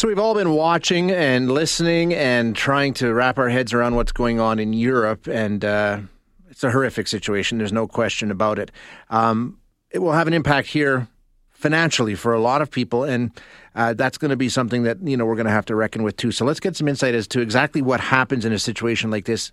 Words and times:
So 0.00 0.08
we've 0.08 0.18
all 0.18 0.32
been 0.32 0.52
watching 0.52 1.10
and 1.10 1.52
listening 1.52 2.14
and 2.14 2.56
trying 2.56 2.94
to 2.94 3.12
wrap 3.12 3.38
our 3.38 3.50
heads 3.50 3.74
around 3.74 3.96
what's 3.96 4.12
going 4.12 4.40
on 4.40 4.58
in 4.58 4.72
Europe, 4.72 5.26
and 5.26 5.62
uh, 5.62 6.00
it's 6.48 6.64
a 6.64 6.70
horrific 6.70 7.06
situation. 7.06 7.58
There's 7.58 7.70
no 7.70 7.86
question 7.86 8.30
about 8.30 8.58
it. 8.58 8.70
Um, 9.10 9.58
it 9.90 9.98
will 9.98 10.12
have 10.12 10.26
an 10.26 10.32
impact 10.32 10.68
here 10.68 11.06
financially 11.50 12.14
for 12.14 12.32
a 12.32 12.40
lot 12.40 12.62
of 12.62 12.70
people, 12.70 13.04
and 13.04 13.30
uh, 13.74 13.92
that's 13.92 14.16
going 14.16 14.30
to 14.30 14.38
be 14.38 14.48
something 14.48 14.84
that 14.84 15.06
you 15.06 15.18
know 15.18 15.26
we're 15.26 15.36
going 15.36 15.44
to 15.44 15.52
have 15.52 15.66
to 15.66 15.74
reckon 15.74 16.02
with 16.02 16.16
too. 16.16 16.32
So 16.32 16.46
let's 16.46 16.60
get 16.60 16.76
some 16.76 16.88
insight 16.88 17.14
as 17.14 17.28
to 17.28 17.42
exactly 17.42 17.82
what 17.82 18.00
happens 18.00 18.46
in 18.46 18.54
a 18.54 18.58
situation 18.58 19.10
like 19.10 19.26
this 19.26 19.52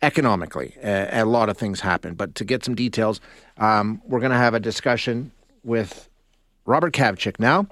economically. 0.00 0.74
Uh, 0.82 1.08
a 1.10 1.26
lot 1.26 1.50
of 1.50 1.58
things 1.58 1.80
happen, 1.80 2.14
but 2.14 2.34
to 2.36 2.46
get 2.46 2.64
some 2.64 2.74
details, 2.74 3.20
um, 3.58 4.00
we're 4.06 4.20
going 4.20 4.32
to 4.32 4.38
have 4.38 4.54
a 4.54 4.60
discussion 4.60 5.32
with 5.62 6.08
Robert 6.64 6.94
Kavcic 6.94 7.38
now. 7.38 7.66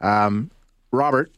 Um, 0.00 0.52
Robert, 0.92 1.32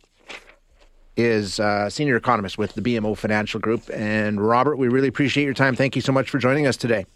is 1.17 1.59
uh, 1.59 1.89
senior 1.89 2.17
economist 2.17 2.59
with 2.59 2.75
the 2.75 2.83
BMO 2.83 3.17
Financial 3.17 3.59
Group. 3.59 3.89
And 3.93 4.41
Robert, 4.41 4.77
we 4.77 4.89
really 4.89 5.09
appreciate 5.09 5.45
your 5.45 5.55
time. 5.55 5.75
Thank 5.75 5.97
you 5.97 6.03
so 6.03 6.13
much 6.13 6.31
for 6.31 6.39
joining 6.39 6.67
us 6.67 6.77
today. 6.77 7.07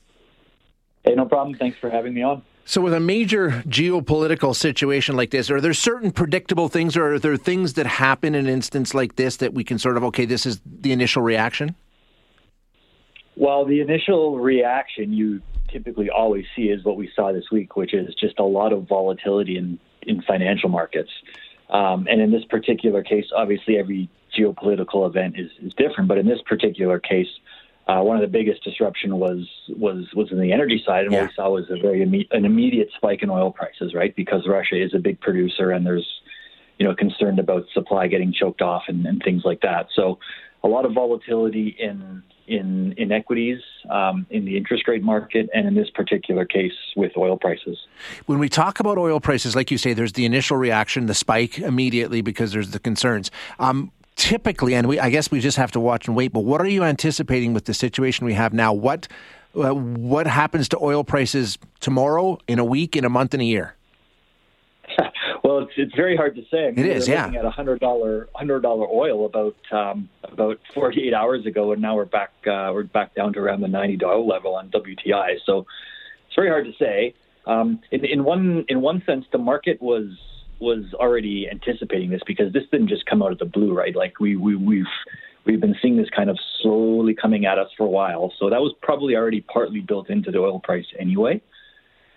Hey, 1.04 1.14
no 1.14 1.26
problem. 1.26 1.56
Thanks 1.56 1.78
for 1.78 1.90
having 1.90 2.14
me 2.14 2.22
on. 2.22 2.42
So, 2.66 2.80
with 2.80 2.94
a 2.94 3.00
major 3.00 3.50
geopolitical 3.66 4.54
situation 4.54 5.16
like 5.16 5.30
this, 5.30 5.50
are 5.50 5.60
there 5.60 5.74
certain 5.74 6.12
predictable 6.12 6.68
things, 6.68 6.96
or 6.96 7.14
are 7.14 7.18
there 7.18 7.36
things 7.36 7.72
that 7.74 7.86
happen 7.86 8.34
in 8.34 8.46
an 8.46 8.52
instance 8.52 8.94
like 8.94 9.16
this 9.16 9.38
that 9.38 9.54
we 9.54 9.64
can 9.64 9.78
sort 9.78 9.96
of, 9.96 10.04
okay, 10.04 10.24
this 10.24 10.46
is 10.46 10.60
the 10.64 10.92
initial 10.92 11.22
reaction? 11.22 11.74
Well, 13.34 13.64
the 13.64 13.80
initial 13.80 14.38
reaction 14.38 15.12
you 15.12 15.40
typically 15.68 16.10
always 16.10 16.44
see 16.54 16.64
is 16.64 16.84
what 16.84 16.96
we 16.96 17.10
saw 17.16 17.32
this 17.32 17.50
week, 17.50 17.76
which 17.76 17.94
is 17.94 18.14
just 18.14 18.38
a 18.38 18.44
lot 18.44 18.72
of 18.72 18.86
volatility 18.86 19.56
in, 19.56 19.78
in 20.02 20.22
financial 20.22 20.68
markets. 20.68 21.10
Um, 21.70 22.06
and 22.10 22.20
in 22.20 22.30
this 22.30 22.44
particular 22.44 23.02
case, 23.02 23.26
obviously 23.34 23.78
every 23.78 24.08
geopolitical 24.36 25.06
event 25.06 25.38
is, 25.38 25.50
is 25.62 25.72
different, 25.74 26.08
but 26.08 26.18
in 26.18 26.26
this 26.26 26.40
particular 26.46 26.98
case, 26.98 27.28
uh, 27.86 28.02
one 28.02 28.16
of 28.16 28.22
the 28.22 28.28
biggest 28.28 28.62
disruption 28.62 29.18
was 29.18 29.48
was 29.68 30.06
was 30.14 30.30
in 30.30 30.40
the 30.40 30.52
energy 30.52 30.82
side, 30.86 31.04
and 31.04 31.12
yeah. 31.12 31.22
what 31.22 31.30
we 31.30 31.34
saw 31.34 31.50
was 31.50 31.64
a 31.70 31.80
very 31.80 32.00
imme- 32.00 32.28
an 32.30 32.44
immediate 32.44 32.88
spike 32.94 33.22
in 33.22 33.30
oil 33.30 33.50
prices, 33.50 33.94
right? 33.94 34.14
Because 34.14 34.46
Russia 34.46 34.80
is 34.80 34.94
a 34.94 34.98
big 34.98 35.20
producer, 35.20 35.70
and 35.72 35.84
there's 35.84 36.06
you 36.78 36.86
know 36.86 36.94
concerned 36.94 37.38
about 37.38 37.64
supply 37.74 38.06
getting 38.06 38.32
choked 38.32 38.62
off 38.62 38.84
and, 38.86 39.06
and 39.06 39.22
things 39.24 39.42
like 39.44 39.62
that. 39.62 39.88
So 39.94 40.18
a 40.62 40.68
lot 40.68 40.84
of 40.84 40.92
volatility 40.92 41.76
in 41.78 42.22
in 42.46 42.92
in 42.98 43.12
equities, 43.12 43.60
um, 43.88 44.26
in 44.30 44.44
the 44.44 44.56
interest 44.56 44.88
rate 44.88 45.02
market, 45.02 45.48
and 45.54 45.66
in 45.66 45.74
this 45.74 45.88
particular 45.90 46.44
case 46.44 46.72
with 46.96 47.12
oil 47.16 47.38
prices. 47.38 47.78
When 48.26 48.38
we 48.38 48.48
talk 48.48 48.80
about 48.80 48.98
oil 48.98 49.20
prices, 49.20 49.54
like 49.54 49.70
you 49.70 49.78
say, 49.78 49.92
there's 49.92 50.12
the 50.12 50.24
initial 50.24 50.56
reaction, 50.56 51.06
the 51.06 51.14
spike 51.14 51.58
immediately 51.58 52.20
because 52.22 52.52
there's 52.52 52.70
the 52.70 52.80
concerns. 52.80 53.30
Um, 53.58 53.92
typically, 54.16 54.74
and 54.74 54.88
we, 54.88 54.98
I 54.98 55.10
guess 55.10 55.30
we 55.30 55.40
just 55.40 55.56
have 55.56 55.70
to 55.72 55.80
watch 55.80 56.08
and 56.08 56.16
wait. 56.16 56.32
But 56.32 56.40
what 56.40 56.60
are 56.60 56.68
you 56.68 56.82
anticipating 56.82 57.54
with 57.54 57.64
the 57.64 57.74
situation 57.74 58.26
we 58.26 58.34
have 58.34 58.52
now? 58.52 58.72
What 58.72 59.06
uh, 59.54 59.74
what 59.74 60.26
happens 60.26 60.68
to 60.70 60.78
oil 60.78 61.04
prices 61.04 61.58
tomorrow, 61.80 62.38
in 62.46 62.58
a 62.58 62.64
week, 62.64 62.96
in 62.96 63.04
a 63.04 63.08
month, 63.08 63.32
in 63.34 63.40
a 63.40 63.44
year? 63.44 63.74
It's 65.80 65.94
very 65.94 66.16
hard 66.16 66.34
to 66.36 66.42
say. 66.50 66.68
I 66.68 66.70
mean, 66.72 66.84
it 66.84 66.96
is, 66.96 67.08
yeah. 67.08 67.26
At 67.26 67.44
a 67.44 67.50
hundred 67.50 67.80
dollar 67.80 68.28
hundred 68.34 68.60
dollar 68.60 68.86
oil 68.86 69.24
about 69.24 69.56
um, 69.72 70.08
about 70.24 70.58
forty 70.74 71.06
eight 71.06 71.14
hours 71.14 71.46
ago, 71.46 71.72
and 71.72 71.80
now 71.80 71.96
we're 71.96 72.04
back 72.04 72.32
uh, 72.46 72.70
we're 72.72 72.84
back 72.84 73.14
down 73.14 73.32
to 73.32 73.40
around 73.40 73.62
the 73.62 73.68
ninety 73.68 73.96
dollar 73.96 74.20
level 74.20 74.54
on 74.54 74.70
WTI. 74.70 75.36
So 75.46 75.66
it's 76.26 76.36
very 76.36 76.48
hard 76.48 76.66
to 76.66 76.72
say. 76.78 77.14
Um, 77.46 77.80
in, 77.90 78.04
in 78.04 78.24
one 78.24 78.64
in 78.68 78.82
one 78.82 79.02
sense, 79.06 79.24
the 79.32 79.38
market 79.38 79.80
was 79.80 80.06
was 80.60 80.84
already 80.94 81.48
anticipating 81.50 82.10
this 82.10 82.20
because 82.26 82.52
this 82.52 82.64
didn't 82.70 82.88
just 82.88 83.06
come 83.06 83.22
out 83.22 83.32
of 83.32 83.38
the 83.38 83.46
blue, 83.46 83.74
right? 83.74 83.96
Like 83.96 84.20
we, 84.20 84.36
we 84.36 84.56
we've 84.56 84.84
we've 85.46 85.60
been 85.60 85.76
seeing 85.80 85.96
this 85.96 86.10
kind 86.14 86.28
of 86.28 86.38
slowly 86.60 87.14
coming 87.14 87.46
at 87.46 87.58
us 87.58 87.68
for 87.76 87.84
a 87.84 87.90
while. 87.90 88.32
So 88.38 88.50
that 88.50 88.60
was 88.60 88.74
probably 88.82 89.16
already 89.16 89.40
partly 89.40 89.80
built 89.80 90.10
into 90.10 90.30
the 90.30 90.38
oil 90.38 90.60
price 90.60 90.86
anyway. 90.98 91.40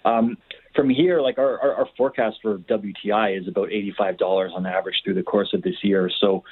Um, 0.05 0.37
from 0.75 0.89
here, 0.89 1.21
like 1.21 1.37
our, 1.37 1.59
our, 1.59 1.75
our 1.75 1.89
forecast 1.97 2.37
for 2.41 2.57
WTI 2.57 3.39
is 3.39 3.47
about 3.47 3.69
$85 3.69 4.55
on 4.55 4.65
average 4.65 5.01
through 5.03 5.15
the 5.15 5.23
course 5.23 5.53
of 5.53 5.61
this 5.61 5.75
year. 5.83 6.09
So 6.19 6.43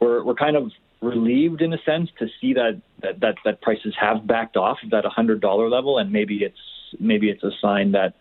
we're, 0.00 0.22
we're 0.22 0.34
kind 0.34 0.56
of 0.56 0.70
relieved 1.00 1.62
in 1.62 1.72
a 1.72 1.78
sense 1.82 2.10
to 2.18 2.28
see 2.40 2.54
that, 2.54 2.80
that, 3.02 3.20
that, 3.20 3.36
that 3.44 3.62
prices 3.62 3.94
have 3.98 4.26
backed 4.26 4.56
off 4.56 4.78
that 4.90 5.04
$100 5.04 5.70
level. 5.70 5.98
And 5.98 6.12
maybe 6.12 6.44
it's, 6.44 6.58
maybe 6.98 7.30
it's 7.30 7.42
a 7.42 7.52
sign 7.60 7.92
that, 7.92 8.14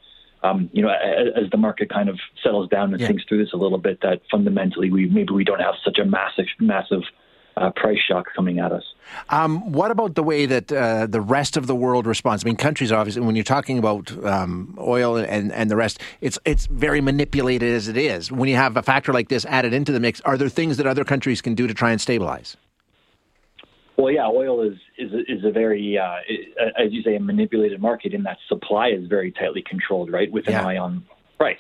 um, 0.44 0.70
you 0.72 0.82
know, 0.82 0.90
as, 0.90 1.44
as, 1.44 1.50
the 1.52 1.58
market 1.58 1.90
kind 1.90 2.08
of 2.08 2.18
settles 2.42 2.70
down 2.70 2.94
and 2.94 3.02
yeah. 3.02 3.08
thinks 3.08 3.26
through 3.26 3.44
this 3.44 3.52
a 3.54 3.58
little 3.58 3.78
bit, 3.78 4.00
that 4.02 4.22
fundamentally 4.32 4.90
we 4.90 5.08
maybe 5.08 5.34
we 5.34 5.44
don't 5.44 5.60
have 5.60 5.76
such 5.84 5.98
a 5.98 6.06
massive, 6.06 6.46
massive 6.60 7.02
uh, 7.60 7.72
price 7.72 8.00
shock 8.00 8.28
coming 8.36 8.60
at 8.60 8.72
us. 8.72 8.84
Um, 9.30 9.72
what 9.72 9.92
about 9.92 10.16
the 10.16 10.24
way 10.24 10.46
that 10.46 10.72
uh, 10.72 11.08
the 11.08 11.22
rest 11.22 11.58
of 11.58 11.68
the 11.68 11.76
world 11.76 12.08
responds? 12.08 12.44
I 12.44 12.46
mean, 12.46 12.56
countries 12.56 12.92
obviously, 12.92 13.22
when 13.22 13.36
you're 13.36 13.44
talking 13.44 13.78
about 13.78 14.12
um, 14.26 14.76
oil 14.80 15.18
and, 15.18 15.52
and 15.52 15.70
the 15.70 15.76
rest, 15.76 16.00
it's 16.22 16.40
it's 16.46 16.68
very 16.68 17.02
manipulated 17.02 17.74
as 17.74 17.88
it 17.88 17.98
is. 17.98 18.32
When 18.32 18.50
you 18.50 18.56
have 18.56 18.78
a 18.78 18.82
factor 18.82 19.12
like 19.14 19.30
this 19.30 19.46
added 19.46 19.74
into 19.74 19.92
the 19.92 20.00
mix, 20.00 20.22
are 20.22 20.38
there 20.38 20.50
things 20.50 20.78
that 20.78 20.88
other 20.88 21.04
countries 21.04 21.42
can 21.42 21.56
do 21.56 21.68
to 21.68 21.74
try 21.74 21.92
and 21.92 22.00
stabilize? 22.00 22.56
Well, 23.98 24.12
yeah, 24.14 24.28
oil 24.28 24.62
is 24.62 24.78
is 24.98 25.12
is 25.28 25.44
a 25.44 25.52
very, 25.52 25.98
uh, 25.98 26.20
as 26.78 26.94
you 26.94 27.04
say, 27.04 27.16
a 27.16 27.20
manipulated 27.20 27.82
market 27.82 28.14
in 28.14 28.24
that 28.24 28.38
supply 28.48 28.90
is 28.90 29.08
very 29.08 29.32
tightly 29.32 29.62
controlled, 29.62 30.12
right, 30.12 30.32
with 30.32 30.48
an 30.48 30.54
yeah. 30.54 30.66
eye 30.66 30.78
on 30.78 31.04
price. 31.38 31.58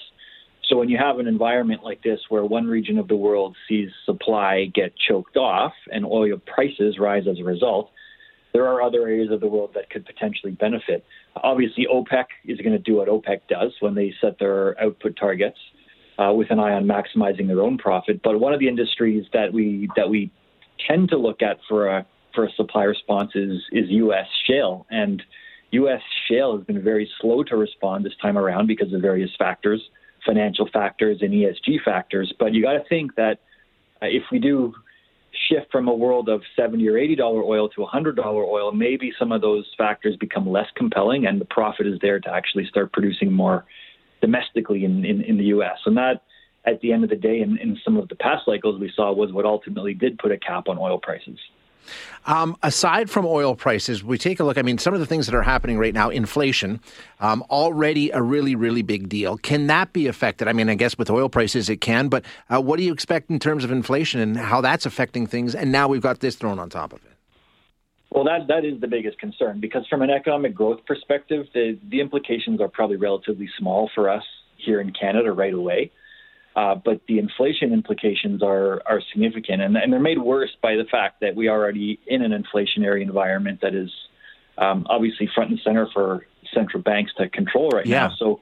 So 0.69 0.77
when 0.77 0.87
you 0.87 0.97
have 0.97 1.17
an 1.17 1.27
environment 1.27 1.83
like 1.83 2.03
this 2.03 2.19
where 2.29 2.45
one 2.45 2.67
region 2.67 2.99
of 2.99 3.07
the 3.07 3.15
world 3.15 3.57
sees 3.67 3.89
supply 4.05 4.65
get 4.73 4.93
choked 4.95 5.35
off 5.35 5.73
and 5.91 6.05
oil 6.05 6.37
prices 6.45 6.99
rise 6.99 7.23
as 7.27 7.39
a 7.39 7.43
result, 7.43 7.89
there 8.53 8.67
are 8.67 8.81
other 8.81 9.01
areas 9.01 9.31
of 9.31 9.41
the 9.41 9.47
world 9.47 9.71
that 9.73 9.89
could 9.89 10.05
potentially 10.05 10.51
benefit. 10.51 11.03
Obviously, 11.35 11.87
OPEC 11.91 12.25
is 12.45 12.59
going 12.59 12.73
to 12.73 12.79
do 12.79 12.95
what 12.95 13.07
OPEC 13.07 13.41
does 13.49 13.73
when 13.79 13.95
they 13.95 14.13
set 14.21 14.37
their 14.37 14.79
output 14.79 15.17
targets 15.19 15.57
uh, 16.19 16.33
with 16.33 16.51
an 16.51 16.59
eye 16.59 16.73
on 16.73 16.85
maximizing 16.85 17.47
their 17.47 17.61
own 17.61 17.79
profit. 17.79 18.21
But 18.23 18.39
one 18.39 18.53
of 18.53 18.59
the 18.59 18.67
industries 18.67 19.25
that 19.33 19.51
we 19.51 19.89
that 19.95 20.09
we 20.09 20.31
tend 20.87 21.09
to 21.09 21.17
look 21.17 21.41
at 21.41 21.57
for 21.67 21.87
a 21.87 22.05
for 22.35 22.45
a 22.45 22.51
supply 22.51 22.83
response 22.83 23.31
is 23.33 23.63
is 23.71 23.89
U.S. 23.89 24.27
shale 24.47 24.85
and. 24.91 25.23
U.S. 25.71 26.01
shale 26.27 26.57
has 26.57 26.65
been 26.65 26.81
very 26.81 27.07
slow 27.21 27.43
to 27.43 27.55
respond 27.55 28.03
this 28.03 28.15
time 28.19 28.39
around 28.39 28.65
because 28.65 28.91
of 28.91 29.03
various 29.03 29.29
factors 29.37 29.79
financial 30.25 30.69
factors 30.71 31.19
and 31.21 31.31
ESG 31.31 31.83
factors. 31.83 32.33
But 32.37 32.53
you 32.53 32.61
got 32.61 32.73
to 32.73 32.83
think 32.89 33.15
that 33.15 33.39
uh, 34.01 34.07
if 34.07 34.23
we 34.31 34.39
do 34.39 34.73
shift 35.49 35.71
from 35.71 35.87
a 35.87 35.93
world 35.93 36.29
of 36.29 36.41
70 36.55 36.87
or 36.87 36.97
80 36.97 37.15
dollar 37.15 37.43
oil 37.43 37.69
to 37.69 37.81
100 37.81 38.15
dollar 38.15 38.43
oil, 38.43 38.71
maybe 38.71 39.13
some 39.17 39.31
of 39.31 39.41
those 39.41 39.65
factors 39.77 40.15
become 40.17 40.49
less 40.49 40.67
compelling, 40.75 41.25
and 41.25 41.39
the 41.39 41.45
profit 41.45 41.87
is 41.87 41.99
there 42.01 42.19
to 42.19 42.29
actually 42.29 42.65
start 42.65 42.91
producing 42.91 43.31
more 43.31 43.65
domestically 44.21 44.85
in, 44.85 45.05
in, 45.05 45.21
in 45.21 45.37
the 45.37 45.45
U.S. 45.45 45.77
And 45.85 45.97
that, 45.97 46.23
at 46.65 46.81
the 46.81 46.91
end 46.91 47.03
of 47.03 47.09
the 47.09 47.15
day, 47.15 47.41
in, 47.41 47.57
in 47.57 47.77
some 47.85 47.97
of 47.97 48.09
the 48.09 48.15
past 48.15 48.45
cycles 48.45 48.79
we 48.79 48.91
saw, 48.95 49.13
was 49.13 49.31
what 49.31 49.45
ultimately 49.45 49.93
did 49.93 50.17
put 50.17 50.31
a 50.31 50.37
cap 50.37 50.67
on 50.67 50.77
oil 50.77 50.99
prices. 50.99 51.37
Um, 52.25 52.55
aside 52.61 53.09
from 53.09 53.25
oil 53.25 53.55
prices, 53.55 54.03
we 54.03 54.17
take 54.17 54.39
a 54.39 54.43
look. 54.43 54.57
I 54.57 54.61
mean, 54.61 54.77
some 54.77 54.93
of 54.93 54.99
the 54.99 55.05
things 55.05 55.25
that 55.25 55.35
are 55.35 55.41
happening 55.41 55.79
right 55.79 55.93
now, 55.93 56.09
inflation, 56.09 56.79
um, 57.19 57.43
already 57.49 58.11
a 58.11 58.21
really, 58.21 58.55
really 58.55 58.81
big 58.81 59.09
deal. 59.09 59.37
Can 59.37 59.67
that 59.67 59.93
be 59.93 60.07
affected? 60.07 60.47
I 60.47 60.53
mean, 60.53 60.69
I 60.69 60.75
guess 60.75 60.97
with 60.97 61.09
oil 61.09 61.29
prices 61.29 61.69
it 61.69 61.81
can, 61.81 62.07
but 62.07 62.23
uh, 62.49 62.61
what 62.61 62.77
do 62.77 62.83
you 62.83 62.93
expect 62.93 63.29
in 63.29 63.39
terms 63.39 63.63
of 63.63 63.71
inflation 63.71 64.19
and 64.19 64.37
how 64.37 64.61
that's 64.61 64.85
affecting 64.85 65.25
things? 65.25 65.55
And 65.55 65.71
now 65.71 65.87
we've 65.87 66.01
got 66.01 66.19
this 66.19 66.35
thrown 66.35 66.59
on 66.59 66.69
top 66.69 66.93
of 66.93 67.03
it. 67.05 67.11
Well, 68.11 68.23
that 68.23 68.47
that 68.47 68.65
is 68.65 68.81
the 68.81 68.87
biggest 68.87 69.19
concern 69.19 69.59
because 69.59 69.85
from 69.87 70.01
an 70.01 70.09
economic 70.09 70.55
growth 70.55 70.83
perspective, 70.85 71.45
the 71.53 71.77
the 71.89 72.01
implications 72.01 72.59
are 72.59 72.67
probably 72.67 72.97
relatively 72.97 73.47
small 73.59 73.89
for 73.93 74.09
us 74.09 74.23
here 74.57 74.81
in 74.81 74.91
Canada 74.91 75.31
right 75.31 75.53
away. 75.53 75.91
Uh, 76.55 76.75
but 76.75 77.01
the 77.07 77.19
inflation 77.19 77.71
implications 77.71 78.41
are 78.41 78.81
are 78.85 79.01
significant, 79.11 79.61
and, 79.61 79.77
and 79.77 79.93
they're 79.93 79.99
made 79.99 80.17
worse 80.17 80.49
by 80.61 80.75
the 80.75 80.85
fact 80.91 81.21
that 81.21 81.35
we 81.35 81.47
are 81.47 81.57
already 81.61 81.99
in 82.07 82.21
an 82.21 82.31
inflationary 82.31 83.01
environment 83.01 83.59
that 83.61 83.75
is 83.75 83.91
um, 84.57 84.85
obviously 84.89 85.29
front 85.33 85.51
and 85.51 85.59
center 85.63 85.87
for 85.93 86.25
central 86.53 86.81
banks 86.81 87.11
to 87.17 87.29
control 87.29 87.69
right 87.69 87.85
yeah. 87.85 88.07
now. 88.07 88.15
So 88.17 88.41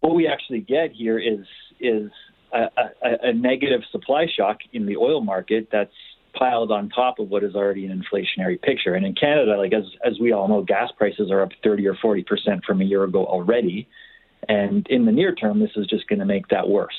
what 0.00 0.14
we 0.14 0.26
actually 0.26 0.60
get 0.60 0.92
here 0.92 1.18
is 1.18 1.44
is 1.80 2.10
a, 2.52 2.68
a, 3.02 3.28
a 3.28 3.32
negative 3.32 3.82
supply 3.90 4.26
shock 4.34 4.58
in 4.72 4.86
the 4.86 4.96
oil 4.96 5.20
market 5.20 5.68
that's 5.70 5.92
piled 6.34 6.70
on 6.70 6.88
top 6.88 7.18
of 7.18 7.28
what 7.28 7.42
is 7.42 7.54
already 7.54 7.86
an 7.86 8.02
inflationary 8.02 8.60
picture. 8.60 8.94
And 8.94 9.04
in 9.04 9.14
Canada, 9.14 9.56
like 9.56 9.72
as 9.72 9.84
as 10.04 10.18
we 10.20 10.32
all 10.32 10.48
know, 10.48 10.62
gas 10.62 10.90
prices 10.96 11.30
are 11.30 11.42
up 11.42 11.50
30 11.62 11.86
or 11.88 11.94
40 11.94 12.24
percent 12.24 12.64
from 12.64 12.80
a 12.80 12.84
year 12.84 13.04
ago 13.04 13.24
already. 13.26 13.88
And 14.48 14.86
in 14.88 15.04
the 15.04 15.12
near 15.12 15.34
term, 15.34 15.58
this 15.58 15.72
is 15.76 15.86
just 15.86 16.06
going 16.08 16.20
to 16.20 16.24
make 16.24 16.48
that 16.48 16.68
worse. 16.68 16.94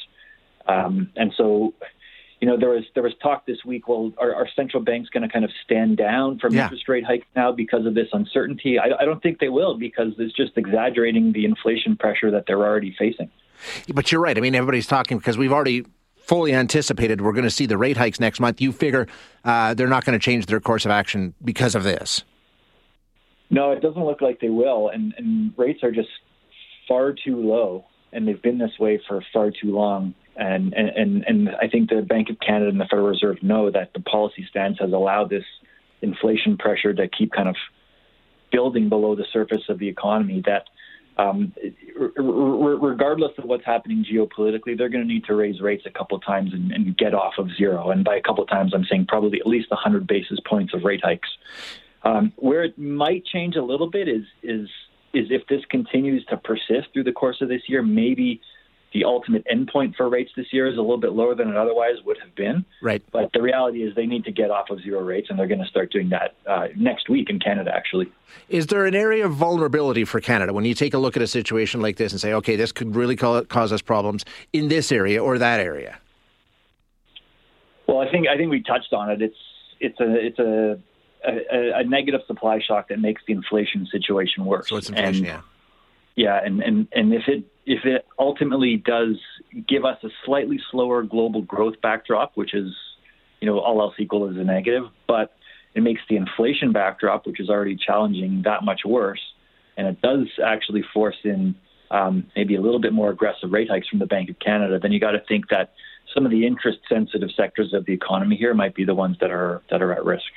Um, 0.68 1.12
and 1.16 1.34
so, 1.36 1.74
you 2.40 2.48
know, 2.48 2.58
there 2.58 2.70
was 2.70 2.84
there 2.94 3.04
was 3.04 3.14
talk 3.22 3.46
this 3.46 3.66
week. 3.66 3.88
Well, 3.88 4.14
are, 4.18 4.34
are 4.34 4.48
central 4.56 4.84
banks 4.84 5.10
going 5.10 5.24
to 5.24 5.30
kind 5.30 5.44
of 5.44 5.52
stand 5.64 5.98
down 5.98 6.40
from 6.40 6.54
yeah. 6.54 6.64
interest 6.64 6.88
rate 6.88 7.06
hikes 7.06 7.26
now 7.36 7.52
because 7.52 7.86
of 7.86 7.96
this 7.96 8.08
uncertainty? 8.14 8.80
I, 8.80 9.02
I 9.02 9.06
don't 9.06 9.22
think 9.22 9.40
they 9.40 9.50
will 9.50 9.78
because 9.78 10.14
it's 10.18 10.36
just 10.36 10.58
exaggerating 10.58 11.34
the 11.34 11.46
inflation 11.46 11.98
pressure 11.98 12.32
that 12.32 12.46
they're 12.48 12.64
already 12.64 12.96
facing. 12.98 13.30
But 13.94 14.12
you're 14.12 14.22
right. 14.22 14.38
I 14.38 14.42
mean, 14.42 14.56
everybody's 14.56 14.88
talking 14.88 15.18
because 15.18 15.38
we've 15.38 15.52
already 15.52 15.86
fully 16.30 16.54
anticipated 16.54 17.22
we're 17.22 17.34
going 17.34 17.44
to 17.44 17.50
see 17.50 17.66
the 17.66 17.78
rate 17.78 17.98
hikes 17.98 18.20
next 18.20 18.40
month. 18.40 18.62
You 18.62 18.72
figure 18.72 19.08
uh, 19.44 19.74
they're 19.74 19.88
not 19.88 20.06
going 20.06 20.18
to 20.18 20.24
change 20.24 20.46
their 20.46 20.60
course 20.60 20.86
of 20.86 20.92
action 20.92 21.34
because 21.44 21.74
of 21.74 21.84
this. 21.84 22.24
No, 23.50 23.72
it 23.72 23.82
doesn't 23.82 24.04
look 24.06 24.22
like 24.22 24.40
they 24.40 24.50
will, 24.50 24.90
and, 24.90 25.12
and 25.18 25.54
rates 25.58 25.82
are 25.82 25.90
just 25.90 26.10
far 26.88 27.14
too 27.14 27.36
low, 27.36 27.86
and 28.14 28.28
they've 28.28 28.42
been 28.42 28.60
this 28.60 28.78
way 28.80 29.02
for 29.08 29.24
far 29.34 29.50
too 29.50 29.74
long. 29.76 30.14
And, 30.40 30.74
and 30.74 31.26
and 31.28 31.50
I 31.62 31.68
think 31.68 31.90
the 31.90 32.02
Bank 32.02 32.30
of 32.30 32.40
Canada 32.40 32.70
and 32.70 32.80
the 32.80 32.86
Federal 32.86 33.08
Reserve 33.08 33.44
know 33.44 33.70
that 33.72 33.92
the 33.94 34.00
policy 34.00 34.48
stance 34.50 34.78
has 34.80 34.94
allowed 34.94 35.30
this 35.30 35.44
inflation 36.02 36.58
pressure 36.58 36.94
to 36.94 37.10
keep 37.10 37.34
kind 37.34 37.50
of 37.50 37.58
building 38.50 38.88
below 38.88 39.16
the 39.16 39.26
surface 39.34 39.64
of 39.68 39.80
the 39.80 39.90
economy. 39.90 40.42
That 40.46 40.64
um, 41.18 41.54
regardless 42.18 43.34
of 43.38 43.44
what's 43.44 43.66
happening 43.66 44.06
geopolitically, 44.10 44.78
they're 44.78 44.88
going 44.88 45.06
to 45.06 45.14
need 45.14 45.26
to 45.26 45.36
raise 45.36 45.60
rates 45.60 45.84
a 45.86 45.90
couple 45.90 46.16
of 46.18 46.24
times 46.24 46.54
and, 46.54 46.72
and, 46.72 46.98
get 46.98 47.14
off 47.14 47.34
of 47.38 47.50
zero. 47.58 47.92
And 47.92 48.06
by 48.06 48.16
a 48.16 48.22
couple 48.22 48.42
of 48.42 48.50
times, 48.50 48.74
I'm 48.74 48.86
saying 48.86 49.08
probably 49.08 49.42
at 49.42 49.46
least 49.46 49.70
100 49.72 50.08
basis 50.08 50.40
points 50.48 50.74
of 50.74 50.86
rate 50.86 51.02
hikes. 51.04 51.28
Um, 52.04 52.32
where 52.38 52.64
it 52.64 52.80
might 52.80 53.26
change 53.26 53.58
a 53.58 53.62
little 53.62 53.90
bit 53.90 54.08
is 54.08 54.24
is 54.42 54.70
is 55.14 55.28
if 55.32 55.46
this 55.48 55.62
continues 55.70 56.24
to 56.28 56.38
persist 56.38 56.94
through 56.94 57.04
the 57.04 57.12
course 57.12 57.42
of 57.42 57.50
this 57.50 57.64
year, 57.68 57.84
maybe 57.84 58.40
the 58.92 59.04
ultimate 59.06 59.46
endpoint 59.46 59.96
for 59.96 60.10
rates 60.10 60.32
this 60.36 60.48
year 60.52 60.68
is 60.68 60.78
a 60.78 60.82
little 60.82 60.98
bit 60.98 61.12
lower 61.12 61.36
than 61.36 61.50
it 61.50 61.56
otherwise 61.56 61.96
would 62.06 62.18
have 62.24 62.34
been. 62.36 62.66
Right. 62.82 63.04
But 63.12 63.32
the 63.34 63.42
reality 63.42 63.84
is 63.84 63.94
they 63.96 64.06
need 64.06 64.26
to 64.26 64.32
get 64.32 64.50
off 64.50 64.70
of 64.70 64.82
zero 64.82 65.02
rates, 65.02 65.28
and 65.30 65.38
they're 65.38 65.48
going 65.48 65.62
to 65.62 65.68
start 65.68 65.92
doing 65.92 66.10
that 66.10 66.36
uh, 66.48 66.68
next 66.76 67.10
week 67.10 67.30
in 67.30 67.40
Canada, 67.40 67.72
actually. 67.74 68.12
Is 68.48 68.68
there 68.68 68.86
an 68.86 68.96
area 68.96 69.26
of 69.26 69.34
vulnerability 69.34 70.06
for 70.06 70.20
Canada 70.20 70.54
when 70.54 70.66
you 70.66 70.74
take 70.74 70.94
a 70.94 70.98
look 70.98 71.16
at 71.16 71.22
a 71.22 71.28
situation 71.28 71.82
like 71.82 71.98
this 71.98 72.12
and 72.12 72.20
say, 72.20 72.34
okay, 72.34 72.56
this 72.56 72.72
could 72.72 72.96
really 72.96 73.16
cause 73.16 73.72
us 73.72 73.82
problems 73.82 74.26
in 74.54 74.70
this 74.70 74.92
area 74.92 75.24
or 75.24 75.38
that 75.38 75.60
area? 75.60 76.00
Well, 77.88 78.00
I 78.00 78.10
think 78.12 78.28
I 78.28 78.38
think 78.38 78.52
we 78.52 78.62
touched 78.62 78.94
on 78.94 79.10
it. 79.10 79.22
It's 79.22 79.38
it's 79.80 80.00
a 80.00 80.16
it's 80.16 80.40
a 80.40 80.80
a, 81.28 81.80
a 81.80 81.84
negative 81.84 82.22
supply 82.28 82.60
shock 82.60 82.90
that 82.90 83.00
makes 83.00 83.22
the 83.28 83.34
inflation 83.34 83.88
situation 83.92 84.46
worse. 84.46 84.68
So 84.70 84.78
it's 84.78 84.90
inflation, 84.90 85.26
and, 85.26 85.26
yeah. 85.26 85.42
Yeah, 86.16 86.40
and, 86.44 86.62
and, 86.62 86.88
and 86.92 87.14
if 87.14 87.24
it 87.28 87.46
if 87.70 87.86
it 87.86 88.04
ultimately 88.18 88.78
does 88.78 89.16
give 89.68 89.86
us 89.86 90.04
a 90.04 90.10
slightly 90.26 90.60
slower 90.72 91.04
global 91.04 91.44
growth 91.44 91.76
backdrop, 91.84 92.32
which 92.34 92.56
is, 92.56 92.74
you 93.40 93.46
know, 93.46 93.60
all 93.60 93.80
else 93.80 93.94
equal 94.00 94.28
is 94.28 94.38
a 94.38 94.44
negative, 94.44 94.86
but 95.08 95.36
it 95.76 95.84
makes 95.84 96.02
the 96.10 96.16
inflation 96.16 96.74
backdrop, 96.74 97.28
which 97.28 97.40
is 97.40 97.48
already 97.48 97.78
challenging, 97.78 98.42
that 98.44 98.66
much 98.66 98.82
worse. 98.84 99.22
And 99.78 99.86
it 99.86 100.02
does 100.02 100.28
actually 100.44 100.84
force 100.92 101.18
in 101.24 101.54
um, 101.92 102.26
maybe 102.36 102.56
a 102.56 102.62
little 102.62 102.82
bit 102.82 102.92
more 102.92 103.12
aggressive 103.12 103.52
rate 103.52 103.70
hikes 103.70 103.88
from 103.88 104.00
the 104.00 104.08
Bank 104.08 104.32
of 104.32 104.40
Canada. 104.40 104.80
Then 104.80 104.92
you 104.92 105.00
got 105.00 105.12
to 105.12 105.22
think 105.28 105.50
that 105.50 105.74
some 106.12 106.26
of 106.26 106.32
the 106.32 106.48
interest 106.48 106.80
sensitive 106.90 107.30
sectors 107.38 107.72
of 107.76 107.86
the 107.86 107.94
economy 107.94 108.36
here 108.36 108.56
might 108.56 108.74
be 108.74 108.84
the 108.84 108.96
ones 108.96 109.18
that 109.22 109.30
are 109.30 109.62
that 109.70 109.84
are 109.84 109.94
at 109.94 110.04
risk. 110.04 110.32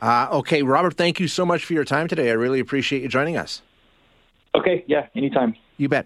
Uh, 0.00 0.26
okay, 0.32 0.64
Robert, 0.64 0.94
thank 0.94 1.20
you 1.20 1.28
so 1.28 1.46
much 1.46 1.64
for 1.64 1.74
your 1.74 1.84
time 1.84 2.08
today. 2.08 2.28
I 2.28 2.34
really 2.34 2.58
appreciate 2.58 3.02
you 3.02 3.08
joining 3.08 3.36
us. 3.36 3.62
Okay, 4.52 4.84
yeah, 4.88 5.06
anytime. 5.14 5.54
You 5.76 5.88
bet. 5.88 6.04